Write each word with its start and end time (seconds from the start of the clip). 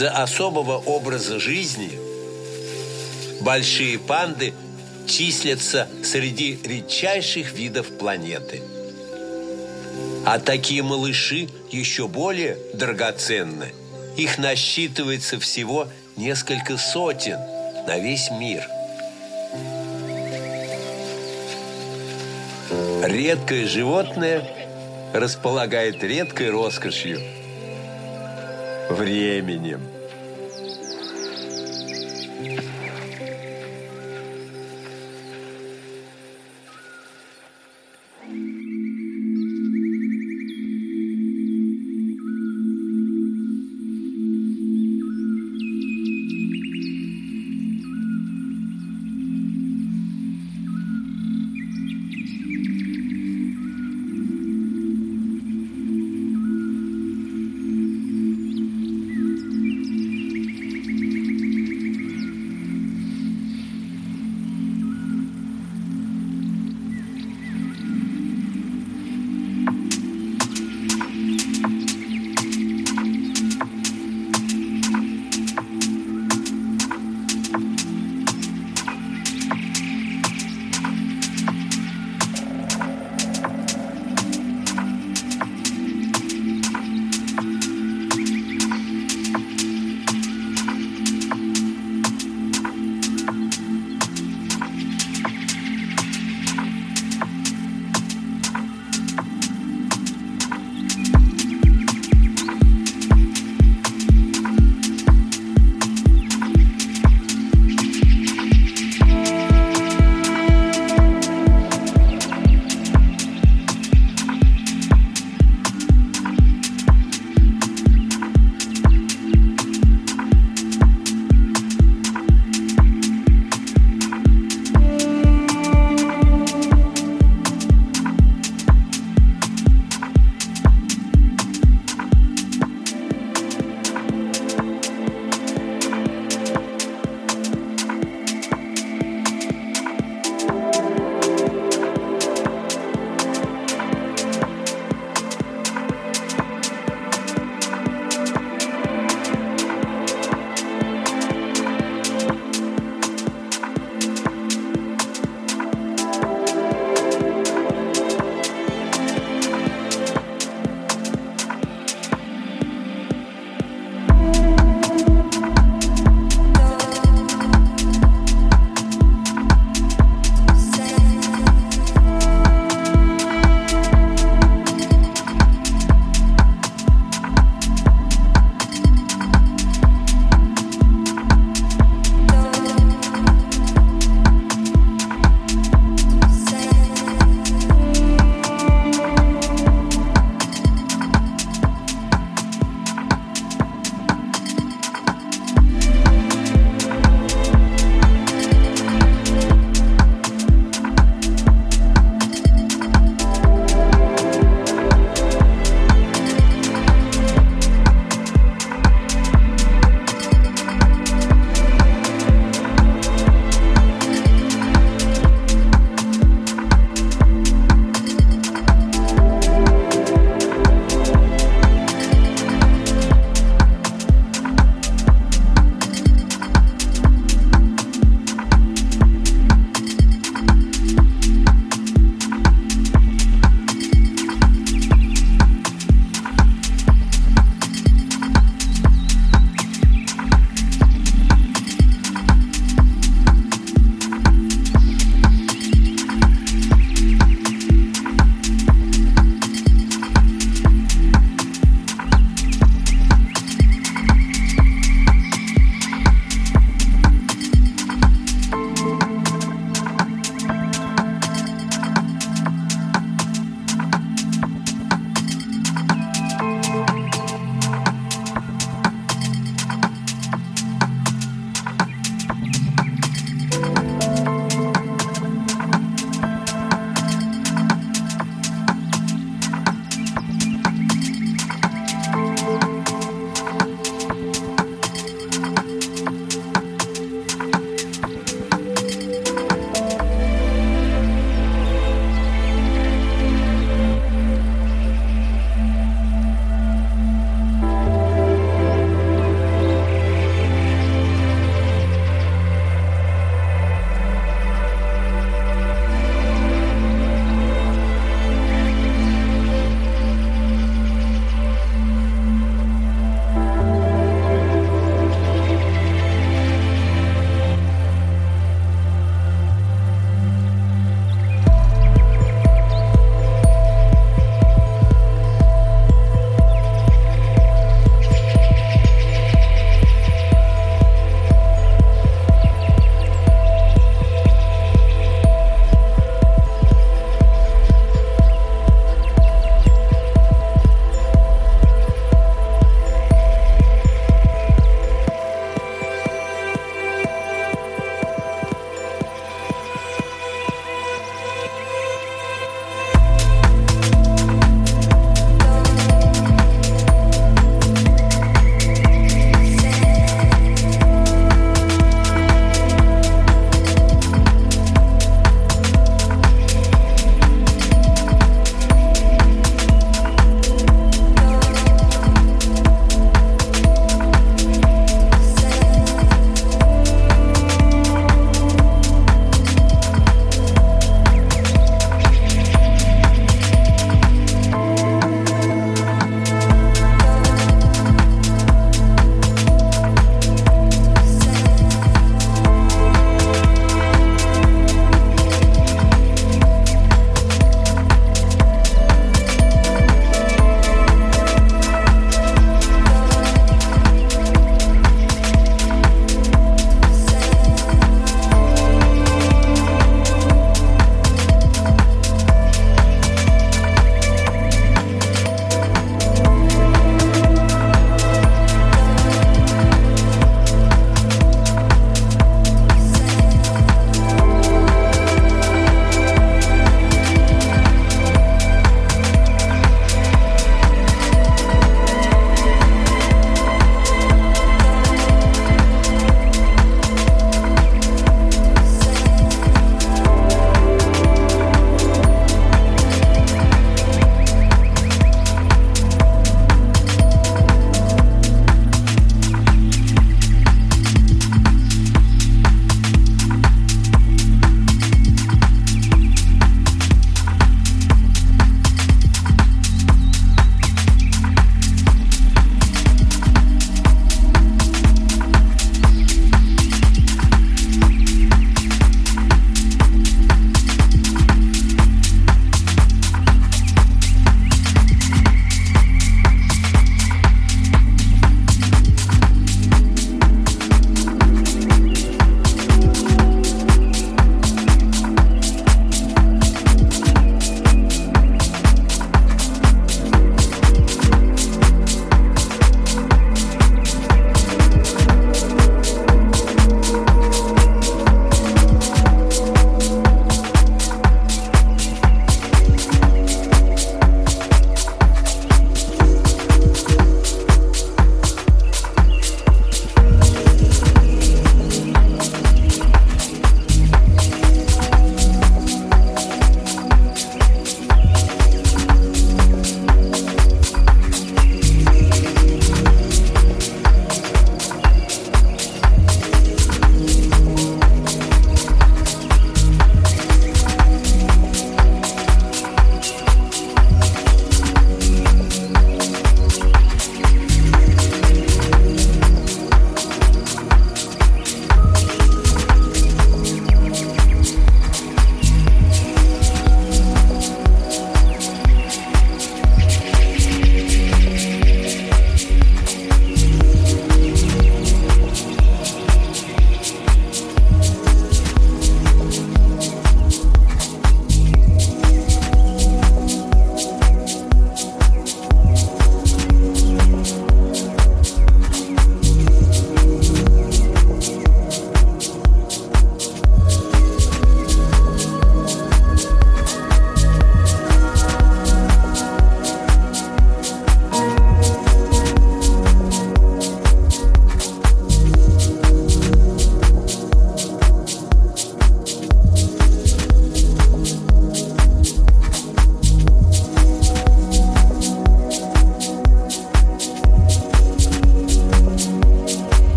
Из-за 0.00 0.12
особого 0.12 0.78
образа 0.78 1.38
жизни 1.38 1.90
большие 3.42 3.98
панды 3.98 4.54
числятся 5.06 5.88
среди 6.02 6.58
редчайших 6.64 7.52
видов 7.52 7.98
планеты. 7.98 8.62
А 10.24 10.38
такие 10.38 10.82
малыши 10.82 11.50
еще 11.70 12.08
более 12.08 12.56
драгоценны. 12.72 13.74
Их 14.16 14.38
насчитывается 14.38 15.38
всего 15.38 15.86
несколько 16.16 16.78
сотен 16.78 17.38
на 17.86 17.98
весь 17.98 18.30
мир. 18.30 18.66
Редкое 23.04 23.66
животное 23.66 24.48
располагает 25.12 26.02
редкой 26.02 26.48
роскошью– 26.48 27.20
временем. 28.90 29.89